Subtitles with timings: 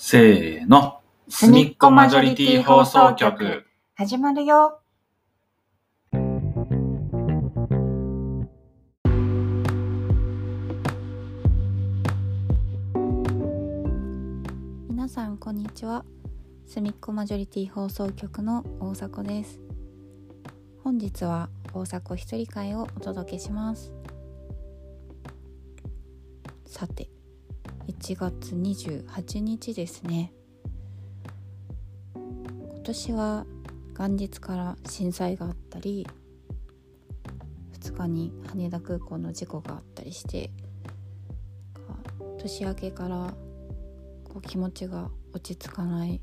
[0.00, 1.00] せーの。
[1.28, 3.64] すみっこマジョリティ放送局。
[3.96, 4.80] 始まるよ。
[14.88, 16.04] 皆さんこんにちは。
[16.64, 19.58] すみっこマジョリティ放送局の大迫です。
[20.84, 23.92] 本日は大迫一人会をお届けします。
[26.66, 27.10] さて、
[27.88, 30.32] 1月28日ですね。
[32.14, 33.46] 今年は
[33.98, 36.06] 元日から震災があったり
[37.80, 40.50] 2日に羽田空港の事故があったりして
[42.38, 43.34] 年明けから
[44.24, 46.20] こう気持ちが落ち着かない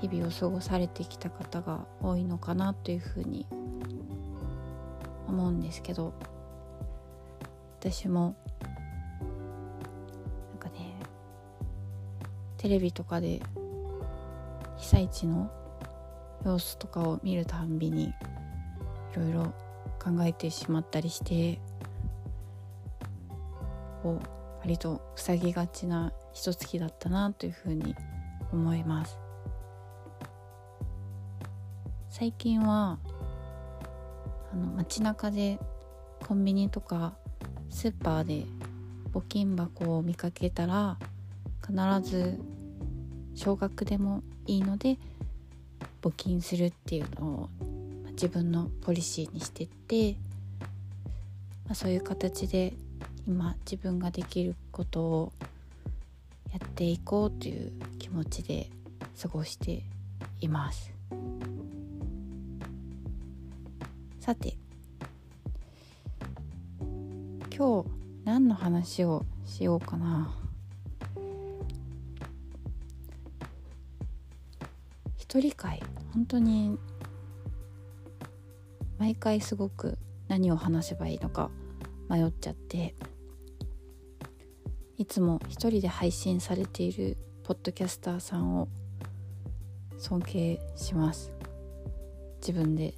[0.00, 3.46] 日々を過ごされてきた方が多いのかなというふうに
[5.26, 6.14] 思うんですけど
[7.80, 8.36] 私も
[12.64, 13.42] テレビとかで
[14.78, 15.50] 被災地の
[16.46, 18.12] 様子とかを見るたんびにい
[19.16, 19.42] ろいろ
[20.02, 21.60] 考えてしまったりして
[24.02, 24.28] こう
[24.60, 27.94] 割と塞ぎがちな一月だったなというふうに
[28.50, 29.18] 思います。
[32.08, 32.98] 最近は
[34.54, 35.58] あの街中で
[36.26, 37.12] コンビニとか
[37.68, 38.46] スーパーで
[39.12, 40.96] 募金箱を見かけたら
[41.60, 42.40] 必ず
[43.34, 44.98] 少額でもいいので
[46.02, 47.48] 募金するっていうのを
[48.12, 50.12] 自分のポリシーにしてって、
[51.66, 52.74] まあ、そういう形で
[53.26, 55.32] 今自分ができることを
[56.52, 58.70] やっていこうという気持ちで
[59.20, 59.82] 過ごして
[60.40, 60.92] います。
[64.20, 64.56] さて
[67.54, 67.88] 今日
[68.24, 70.43] 何の話をしようかな。
[75.34, 75.82] 一人会。
[76.12, 76.78] 本当に
[78.98, 79.98] 毎回すごく
[80.28, 81.50] 何を話せばいいのか
[82.08, 82.94] 迷っちゃって。
[84.96, 88.68] いつも一人で配信されているポッドキャスターさんを
[89.98, 91.32] 尊敬します。
[92.36, 92.94] 自分で。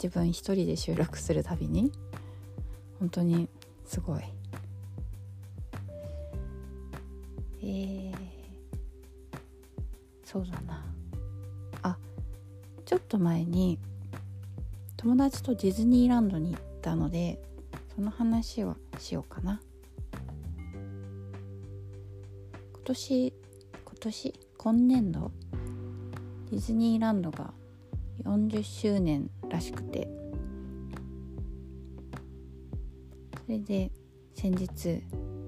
[0.00, 1.90] 自分一人で収録するたびに。
[3.00, 3.48] 本当に
[3.84, 4.22] すごい。
[7.62, 8.12] えー、
[10.24, 10.65] そうだな。
[13.06, 13.78] と前に
[14.96, 17.40] 友達とディズニーランドに行ったので
[17.94, 19.60] その話をしようかな。
[22.72, 23.34] 今年
[23.84, 24.40] 今年？
[24.58, 25.32] 今年度？
[26.50, 27.52] ディズニーランドが
[28.24, 30.08] 40周年らしくて。
[33.46, 33.92] それで
[34.34, 35.02] 先日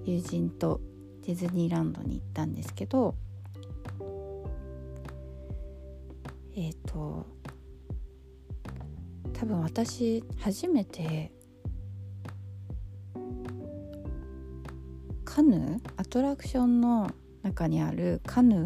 [0.04, 0.80] 友人と
[1.26, 3.16] ディズニーランドに行ったんですけど
[6.54, 7.26] えっ、ー、と
[9.38, 11.31] 多分私初めて
[15.25, 17.09] カヌーアトラクションの
[17.43, 18.56] 中にあるカヌ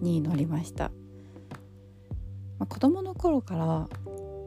[0.00, 0.84] ーに乗りました、
[2.58, 3.88] まあ、子供の頃から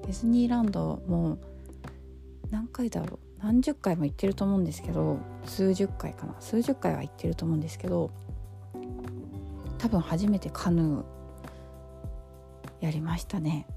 [0.01, 1.37] ディズニーランドも
[2.49, 8.09] 何回だろう何十回も行ってると思うんですけど数十回かな数十回は行ってると思うんですけど
[9.77, 11.03] 多分初めてカヌー
[12.79, 13.67] やりましたね。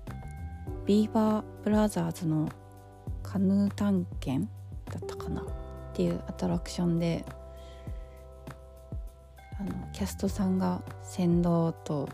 [0.86, 2.48] ビーバーブラザーズの
[3.22, 4.48] カヌー探検
[4.90, 5.44] だったかなっ
[5.92, 7.24] ていうアトラクションで
[9.58, 12.08] あのキャストさんが先導と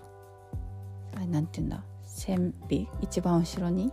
[1.15, 3.93] あれなんて言うんだ船尾一番後ろに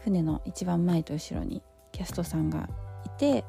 [0.00, 1.62] 船の一番前と後ろに
[1.92, 2.68] キャストさんが
[3.06, 3.44] いて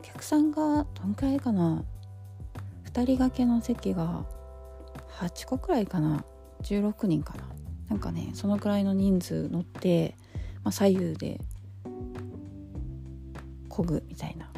[0.00, 1.84] お客さんがどんくらいかな
[2.84, 4.24] ？2人掛けの席が
[5.18, 6.24] 8個くらいかな
[6.62, 7.47] ？16人かな？
[7.88, 10.14] なんかねそのくらいの人数乗って、
[10.64, 11.40] まあ、左右で
[13.68, 14.50] 漕ぐみたいな。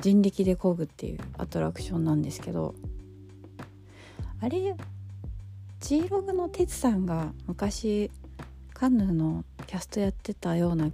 [0.00, 2.74] 人力で漕ぐっていうアトラクションなんですけど
[4.40, 4.74] あれ
[5.78, 8.10] G ログの哲さんが昔
[8.74, 10.90] カンヌのキャストやってたような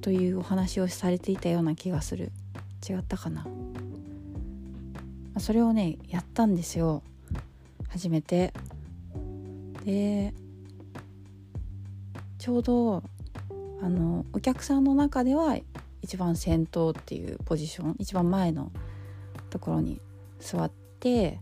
[0.00, 2.32] というお話をされていたような気がする。
[2.88, 3.46] 違ったかな。
[5.38, 7.02] それをねやったんですよ。
[7.88, 8.52] 初めて。
[9.88, 10.34] で
[12.36, 13.02] ちょうど
[13.80, 15.56] あのお客さんの中では
[16.02, 18.70] 一番先頭っていうポジション一番前の
[19.48, 20.02] ところに
[20.40, 20.70] 座っ
[21.00, 21.40] て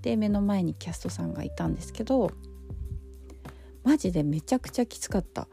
[0.00, 2.30] で目の前にキャストさんがいたんですけど
[3.82, 5.48] マジでめちゃくちゃきつかった。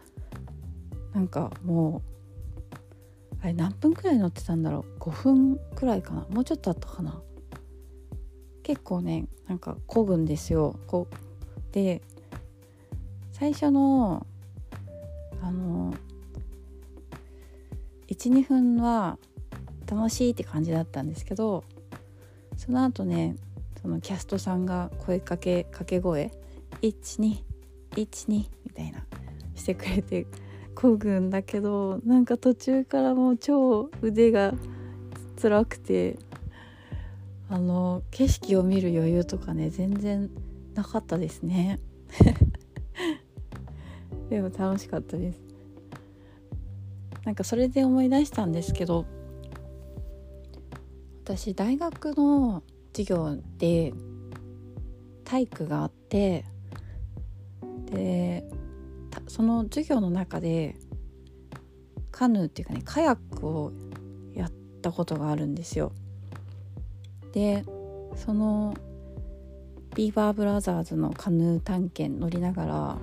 [1.16, 2.04] なんかも
[2.62, 6.28] うあれ何分くらい乗ってたんだろう？5分くらいかな？
[6.30, 7.20] もうちょっとあったかな？
[8.62, 10.80] 結構ねなんか漕ぐんですよ。
[10.86, 12.04] こうで
[13.38, 14.26] 最初の
[15.42, 15.94] あの
[18.08, 19.18] 12分は
[19.92, 21.66] 楽しいって感じだったんですけど
[22.56, 23.36] その後ね
[23.82, 26.32] そのキャストさんが声かけ掛け声
[26.82, 27.42] 1212
[28.30, 29.06] みたいな
[29.54, 30.28] してくれて
[30.74, 34.54] こぐんだけどなんか途中からもう超腕が
[35.42, 36.18] 辛くて
[37.50, 40.30] あの景色を見る余裕とかね全然
[40.74, 41.82] なかったですね。
[44.30, 45.42] でも楽しかったです
[47.26, 49.06] なんかそれで思い出したんですけど
[51.24, 52.64] 私大学の
[52.94, 53.94] 授業で
[55.24, 56.46] 体育があって
[57.92, 58.44] で
[59.28, 60.76] その授業の中で
[62.12, 63.74] カヌーっていうかねカヤックを
[64.34, 64.52] やっ
[64.82, 65.92] たことがあるんですよ。
[67.34, 67.66] で
[68.16, 68.76] その
[69.96, 72.98] ビーバーブラザーズのカヌー探検乗りながら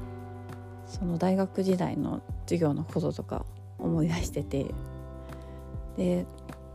[0.92, 3.44] その大学時代の授業のこととか
[3.78, 4.66] 思い出してて。
[5.96, 6.26] で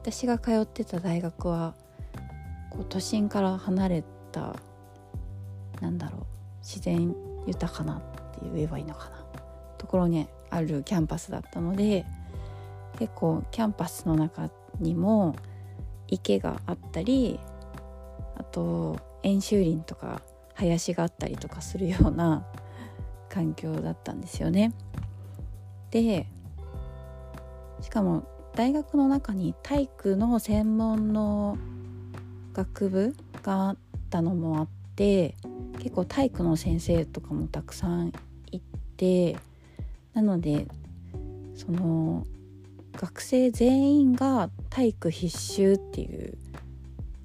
[0.02, 1.74] 私が通ってた大学は
[2.70, 4.56] こう都心から離れた
[5.82, 6.26] なんだろう
[6.60, 7.14] 自然
[7.46, 9.26] 豊かなって言えばいいのかな
[9.78, 12.06] ところにあるキャンパスだったので
[13.00, 14.50] 結構キャンパスの中
[14.80, 15.36] にも
[16.08, 17.40] 池があったり
[18.38, 20.22] あと演習林とか
[20.54, 22.48] 林があったりとかするような
[23.38, 24.74] 環境だったんですよね。
[25.92, 26.26] で
[27.82, 31.56] しかも大学の中に体育の専門の
[32.54, 33.78] 学部があっ
[34.10, 35.36] たのもあって
[35.78, 38.12] 結構体育の先生とかもたくさん
[38.52, 38.60] い
[38.98, 39.38] て
[40.16, 40.66] なので
[41.56, 42.26] その
[42.94, 46.36] 学生全員が体育必修っていう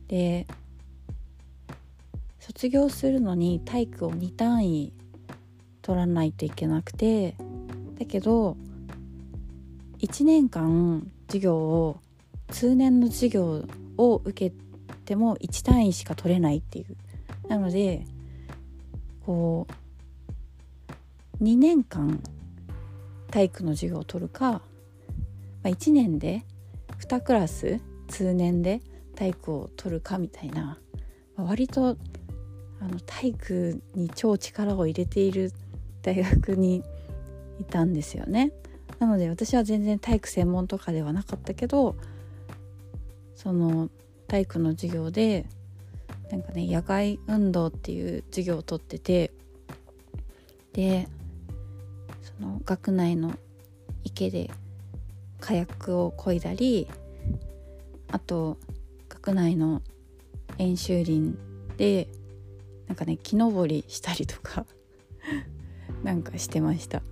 [0.09, 0.47] で
[2.39, 4.93] 卒業するのに体育を2単位
[5.83, 7.37] 取らないといけなくて
[7.99, 8.57] だけど
[9.99, 12.01] 1年間授業を
[12.49, 13.65] 通年の授業
[13.99, 14.57] を受け
[15.05, 16.97] ても1単位しか取れないっていう。
[17.49, 18.05] なので
[19.25, 19.67] こ
[21.41, 22.23] う2年間
[23.31, 24.61] 体育の授業を取るか、ま
[25.65, 26.45] あ、1年で
[27.01, 28.81] 2クラス通年で
[29.17, 30.79] 体育を取るかみたいな、
[31.37, 31.97] まあ、割と
[32.81, 35.53] あの体育に超力を入れている
[36.03, 36.85] 大学に
[37.61, 38.53] いたんですよね。
[38.99, 41.97] なので私は全然体育専門とかではなかったけど
[43.35, 43.91] その
[44.29, 45.47] 体育の授業で
[46.31, 49.33] なんかね野外運動っていう授業をとってて
[50.73, 51.09] で
[52.23, 53.35] その学内の
[54.05, 54.51] 池で
[55.41, 56.87] カヤックを漕いだり
[58.11, 58.57] あと
[59.09, 59.83] 学内の
[60.59, 61.35] 演習林
[61.77, 62.09] で
[62.87, 64.65] なんかね木登りしたりとか
[66.03, 67.03] なんかしてました。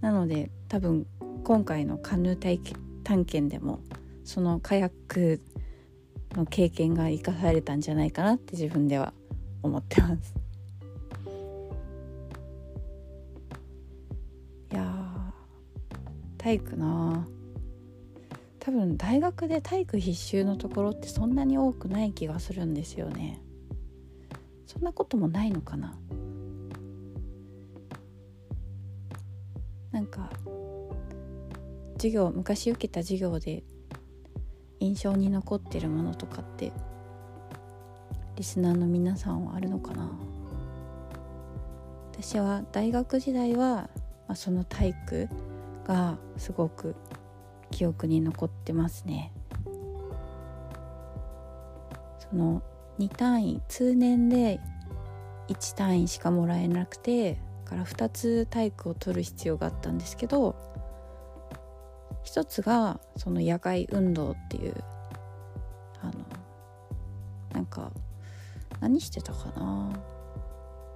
[0.00, 1.06] なので多分
[1.44, 2.58] 今回のカヌー体
[3.04, 3.80] 探検でも
[4.24, 5.40] そのカヤック
[6.32, 9.12] の経験が生かされたんじゃないかなって自分では
[9.62, 10.34] 思ってます。
[14.72, 15.32] いや
[16.38, 17.26] 体育な
[18.58, 23.42] 多分大学で体育必修のところってそんなに多くない気がするんですよね。
[24.66, 25.94] そんなこともないのかな。
[30.04, 30.28] なんか
[31.96, 33.64] 授業昔受けた授業で
[34.78, 36.72] 印象に残ってるものとかって
[38.36, 40.10] リスナーの皆さんはあるのかな？
[42.12, 43.88] 私は大学時代は、
[44.28, 45.28] まあ、その体育
[45.86, 46.94] がすごく
[47.70, 49.32] 記憶に残ってますね。
[52.18, 52.62] その
[52.98, 54.60] 2単位通年で
[55.48, 60.54] 1単位しかもらえなくてから2つ体育を取る必要があったんですけど
[62.22, 64.74] 一つがその野外運動っていう
[66.00, 66.12] あの
[67.52, 67.92] なんか
[68.80, 69.92] 何してたかな？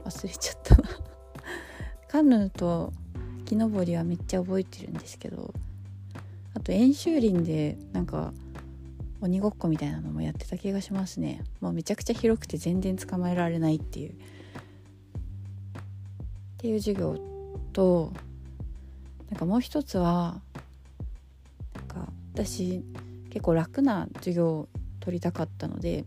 [0.04, 0.88] 忘れちゃったな。
[2.08, 2.92] カヌーと
[3.44, 5.52] 木登りはめっちゃ覚えてるんですけど
[6.54, 8.32] あと演習林でなんか
[9.20, 11.42] 鬼ごっこみたいなのもやってた気がしますね。
[11.60, 14.14] もうめちゃくちゃ広くて全然捕まえられないっていう。
[16.58, 17.16] っていう授業
[17.72, 18.12] と
[19.30, 20.40] なんかもう一つは
[21.76, 22.82] なんか私
[23.30, 26.04] 結構楽な授業を取りたかったので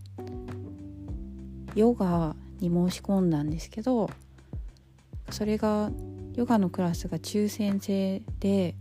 [1.73, 4.09] ヨガに申し込んだんですけど
[5.29, 5.89] それが
[6.35, 8.75] ヨガのクラスが抽選制で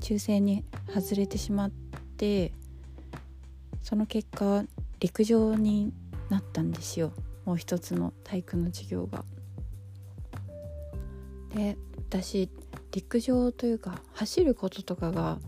[0.00, 1.70] 抽選に外れてしまっ
[2.18, 2.52] て
[3.82, 4.64] その結果
[5.00, 5.94] 陸上に
[6.28, 7.12] なったんですよ
[7.46, 9.24] もう一つの体育の授業が。
[11.56, 12.50] で私
[12.92, 15.38] 陸上というか走ることとかが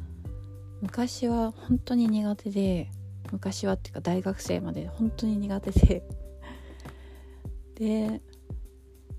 [0.80, 2.90] 昔は本当に苦手で
[3.30, 6.02] 昔はっていうか大学生まで本当に苦手で。
[7.74, 8.20] で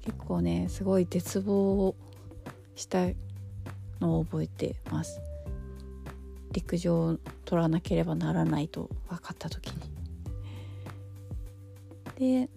[0.01, 1.95] 結構ねすごい絶望
[2.75, 3.05] した
[4.01, 5.21] のを覚えてます。
[6.51, 9.67] 陸上を取らなければならないと分かった時
[12.17, 12.47] に。
[12.47, 12.49] で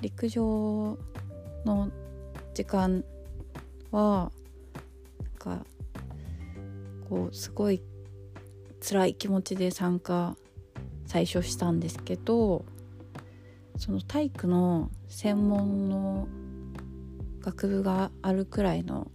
[0.00, 0.96] 陸上
[1.64, 1.90] の
[2.54, 3.04] 時間
[3.90, 4.30] は
[5.22, 5.66] なんか
[7.08, 7.82] こうすごい
[8.86, 10.36] 辛い気持ちで参加
[11.06, 12.64] 最初したんですけど
[13.76, 16.28] その体育の専門の
[17.40, 19.10] 学部があるくらいの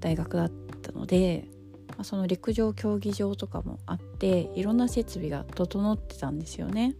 [0.00, 0.50] 大学だっ
[0.82, 1.48] たので、
[1.88, 6.94] まあ、その陸上競技場とかもあっていろんな設備が整ってたんですよね。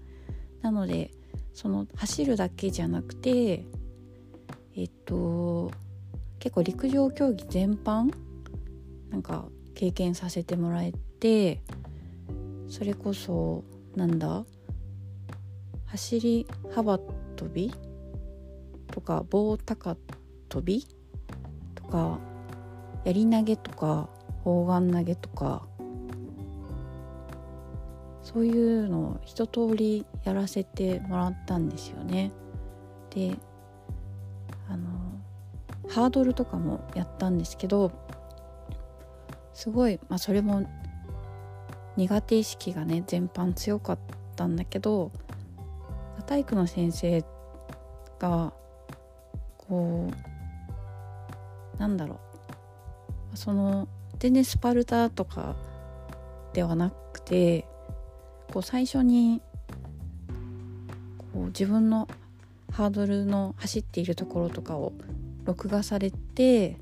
[0.62, 1.10] なので
[1.52, 3.66] その走るだけじゃなくて
[4.74, 5.70] えっと
[6.42, 8.12] 結構陸上競技全般
[9.10, 9.44] なんか
[9.76, 11.62] 経験させてもらえて
[12.68, 13.62] それこそ
[13.94, 14.44] なんだ
[15.86, 16.98] 走り幅
[17.36, 17.72] 跳び
[18.90, 19.96] とか棒高
[20.48, 20.84] 跳び
[21.76, 22.18] とか
[23.04, 24.08] やり投げとか
[24.42, 25.64] 砲丸投げとか
[28.24, 32.32] そういうのを一通りやらせてもらったんですよね。
[33.10, 33.36] で
[35.92, 37.92] ハードルとかもやったんですけど
[39.52, 40.66] すごい、まあ、それも
[41.96, 43.98] 苦手意識がね全般強かっ
[44.34, 45.12] たんだけど
[46.26, 47.22] 体育の先生
[48.18, 48.54] が
[49.58, 50.10] こ
[51.76, 52.20] うなんだろ
[53.34, 53.86] うその
[54.18, 55.56] 全然スパルタとか
[56.54, 57.66] ではなくて
[58.50, 59.42] こう最初に
[61.34, 62.08] こう自分の
[62.70, 64.94] ハードルの走っているところとかを
[65.44, 66.76] 録画されて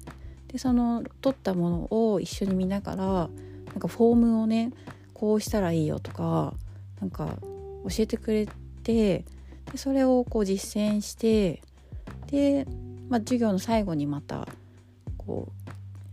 [0.48, 4.72] でその撮ったものを一緒に見ながらなんかフォームをね
[5.14, 6.54] こうしたらいいよとか
[7.00, 8.48] なんか教えてくれ
[8.82, 9.24] て
[9.72, 11.62] でそれをこう実践して
[12.26, 12.66] で、
[13.08, 14.48] まあ、授業の最後にまた
[15.16, 15.70] こう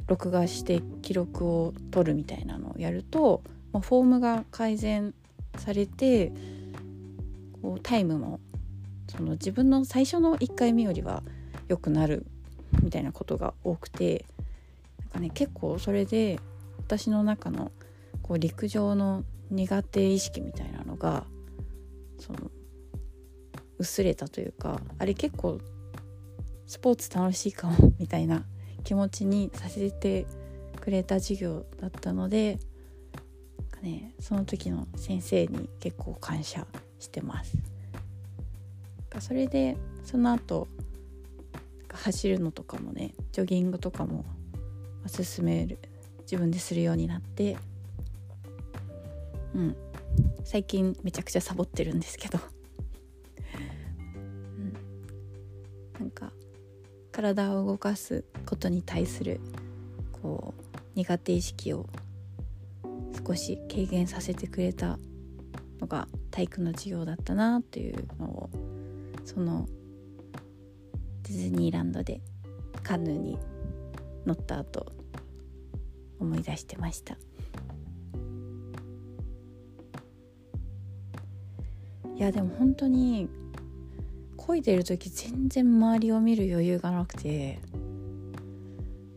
[0.08, 3.42] 録画して記録を取るみたいなのをやると、
[3.74, 5.14] まあ、フォームが改善
[5.58, 6.32] されて
[7.62, 8.40] こうタイムも
[9.10, 11.24] その自分の最初の1回目よりは
[11.68, 12.26] 良くなる
[12.82, 14.26] みたいなことが多くて
[15.00, 16.40] なんかね結構それで
[16.80, 17.72] 私の中の
[18.22, 21.26] こう陸上の苦手意識みたいなのが
[22.20, 22.52] その
[23.80, 25.60] 薄れたというかあれ結構
[26.66, 28.46] スポーツ楽しいかも みたいな
[28.84, 30.26] 気持ちにさせて
[30.82, 32.60] くれた授業だったので
[33.82, 36.66] ねその時の先生に結構感謝
[37.00, 37.58] してます。
[39.20, 40.68] それでその後
[41.96, 44.26] 走るのとかもねジョギングとかも
[45.08, 45.80] 進める
[46.22, 47.58] 自分でするようになって
[49.56, 49.76] うん。
[50.44, 52.40] 最近めちゃくちゃサボってるんですけど、
[54.58, 54.74] うん、
[56.00, 56.32] なんか
[57.12, 59.40] 体を動かすことに対する
[60.22, 61.88] こう苦手意識を
[63.28, 64.98] 少し軽減させてくれた
[65.80, 68.50] のが体育の授業だったなっていうのを
[69.26, 69.68] その
[71.28, 72.22] ディズニーランドで
[72.84, 73.38] カヌーに
[74.26, 74.94] 乗った後
[76.20, 77.18] 思い出してました。
[82.16, 83.30] いやでも本当に
[84.38, 87.60] 漕いでる時全然周りを見る余裕がなくて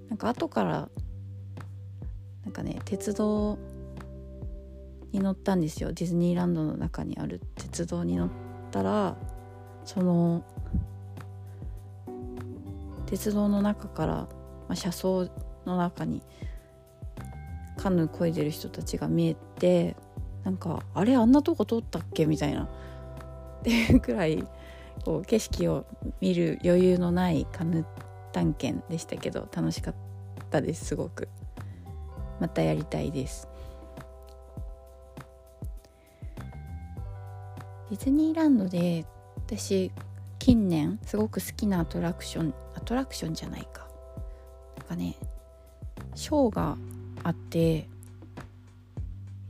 [0.09, 0.89] なんか後から
[2.45, 3.57] なんかね鉄道
[5.13, 5.93] に乗ったんですよ。
[5.93, 8.31] ディズニーランドの中にある鉄道に乗っ
[8.71, 9.17] たら
[9.85, 10.45] その
[13.11, 14.29] 鉄道の中から、ま
[14.71, 15.31] あ、車窓
[15.67, 16.23] の中に
[17.77, 19.97] カヌー漕いでる人たちが見えて
[20.45, 22.65] なんかあれあんなとこ通ったっけみたいな
[23.61, 24.47] っていうくらい
[25.05, 25.87] こう景色を
[26.21, 27.85] 見る余裕のないカヌー
[28.33, 29.95] 探検でしたけど楽しかっ
[30.51, 31.29] たですすごく。
[32.39, 33.47] またやりたいです。
[37.91, 39.05] ディズニーランドで
[39.37, 39.91] 私
[40.39, 43.87] 近年すごく好きなアトラクションアトラクションじゃないか。
[44.79, 45.17] なんかね
[46.15, 46.77] ショーが
[47.23, 47.89] あって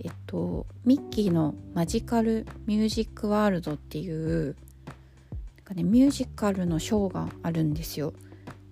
[0.02, 8.12] えっとミッキーのマジカルミュージックワールドっていうなんかねミュージカルのショーがあるんですよ。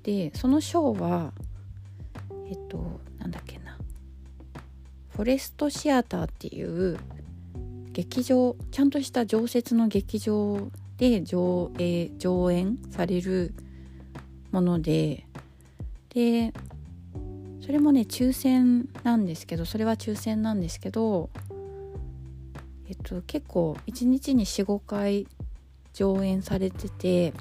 [0.03, 1.33] でそのショーは
[2.49, 3.77] えっとなんだっけな。
[5.11, 6.99] フォレストシアターっていう
[7.93, 13.53] 劇場ちゃんとした常設の劇場で上映上演される
[14.51, 15.27] もので
[16.11, 16.53] で
[17.61, 21.31] それもね抽選なんですけどそれは抽選なんですけど
[22.89, 25.27] えっと結構1日に45回
[25.93, 27.35] 上演されてて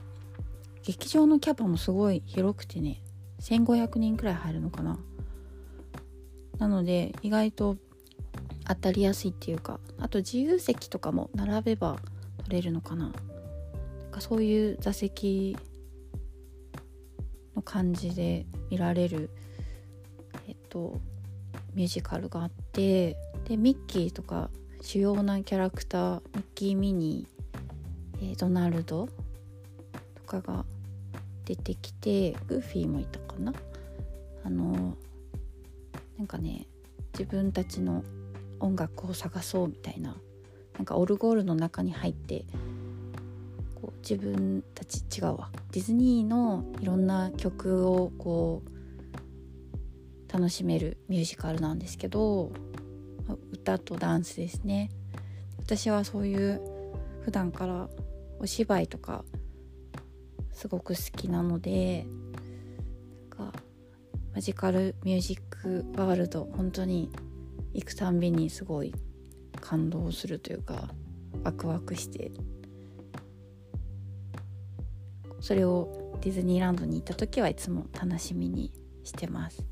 [0.83, 3.01] 劇場のキャパもすごい広くてね
[3.41, 4.97] 1500人くらい入るのかな。
[6.57, 7.77] なので意外と
[8.67, 11.97] 当たりやすいっていうかあと自由席とかも並べば
[12.45, 13.05] 取れるのかな。
[13.05, 13.13] なん
[14.11, 15.55] かそういう座席
[17.57, 19.29] の感じで見られる
[20.47, 20.99] えっと
[21.73, 24.49] ミュージカルがあってでミッキーとか
[24.81, 29.07] 主要なキャラクターミッキー・ミニー、えー、ドナルド
[30.15, 30.65] とかが
[31.45, 33.53] 出てきてグーフィーもいたかな。
[34.43, 34.95] あの
[36.17, 36.67] なんかね
[37.13, 38.03] 自分たちの
[38.59, 40.15] 音楽を探そうみたいな
[40.75, 42.45] なんかオルゴールの中に入って
[44.09, 45.51] 自分たち違うわ。
[45.73, 52.53] ディズニーのいろんな曲をこう楽しめるミュージカルなんですけど
[53.51, 54.91] 歌とダンスですね。
[55.59, 56.61] 私はそういう
[57.23, 57.89] 普段から
[58.39, 59.25] お芝居とか
[60.53, 62.07] すごく好きなので
[63.29, 63.59] なんか
[64.33, 67.11] マジカルミュージックワールド本当に
[67.73, 68.93] 行くたんびにすごい
[69.59, 70.87] 感動するというか
[71.43, 72.31] ワクワクして
[75.47, 78.73] それをディズニーランドに行った時はいつも楽しみに
[79.05, 79.63] してます。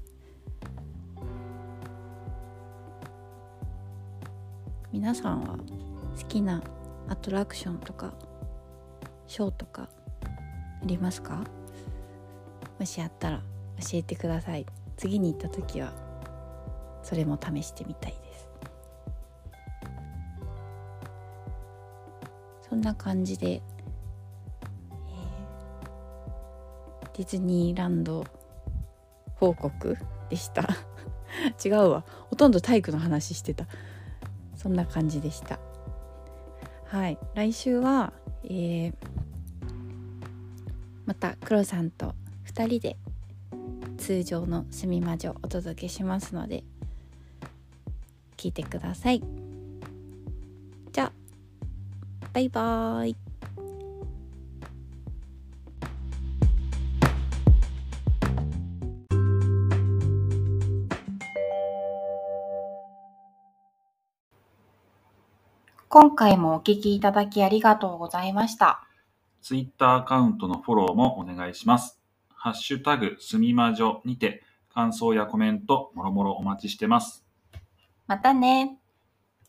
[4.93, 5.57] 皆さんは
[6.17, 6.63] 好きな
[7.09, 8.13] アトラクションとか
[9.27, 9.89] ショーとか
[10.21, 11.43] ありますか？
[12.79, 13.41] もしあったら
[13.81, 14.65] 教えてください。
[14.95, 15.91] 次に行った時は
[17.03, 18.49] それも試してみたいです。
[22.69, 23.61] そんな感じで、
[27.17, 28.25] ディズニーランド
[29.35, 29.97] 報告
[30.29, 30.67] でした。
[31.63, 32.05] 違うわ。
[32.29, 33.67] ほとんど体育の話してた。
[34.55, 35.59] そんな感じでした。
[36.85, 37.17] はい。
[37.33, 38.11] 来週は、
[38.43, 38.93] えー、
[41.05, 42.15] またクロさんと
[42.47, 42.97] 2人で
[43.97, 46.63] 通常のすみまじをお届けしますので
[48.35, 49.21] 聞いてください。
[50.91, 51.11] じゃあ
[52.33, 53.24] バイバーイ。
[65.95, 68.85] 今回もお聞きいただきありがとうございました。
[69.41, 72.01] ツイッターアカウントのフォローもお願いします。
[72.27, 77.25] ハッシュタグすみまじょにて感想やコメントもろもろお待ちしてます。
[78.07, 78.77] またね。